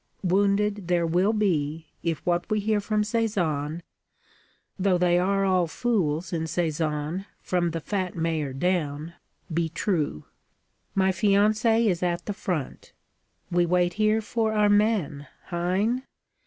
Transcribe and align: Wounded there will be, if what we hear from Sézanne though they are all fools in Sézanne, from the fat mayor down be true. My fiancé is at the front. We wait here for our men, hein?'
Wounded 0.23 0.87
there 0.87 1.05
will 1.05 1.31
be, 1.31 1.85
if 2.01 2.25
what 2.25 2.49
we 2.49 2.59
hear 2.59 2.81
from 2.81 3.03
Sézanne 3.03 3.81
though 4.79 4.97
they 4.97 5.19
are 5.19 5.45
all 5.45 5.67
fools 5.67 6.33
in 6.33 6.45
Sézanne, 6.45 7.27
from 7.39 7.69
the 7.69 7.79
fat 7.79 8.15
mayor 8.15 8.51
down 8.51 9.13
be 9.53 9.69
true. 9.69 10.25
My 10.95 11.11
fiancé 11.11 11.85
is 11.85 12.01
at 12.01 12.25
the 12.25 12.33
front. 12.33 12.93
We 13.51 13.67
wait 13.67 13.93
here 13.93 14.21
for 14.21 14.53
our 14.53 14.69
men, 14.69 15.27
hein?' 15.49 16.01